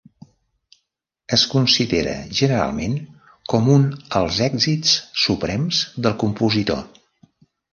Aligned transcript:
Es 1.37 1.43
considera 1.51 2.15
generalment 2.39 2.95
com 3.53 3.69
un 3.75 3.87
els 4.21 4.41
èxits 4.49 4.97
suprems 5.27 5.85
del 6.07 6.17
compositor. 6.25 6.83